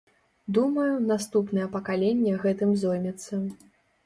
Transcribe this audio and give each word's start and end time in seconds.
Думаю, 0.57 0.93
наступнае 1.11 1.67
пакаленне 1.75 2.33
гэтым 2.47 2.73
зоймецца. 2.87 3.33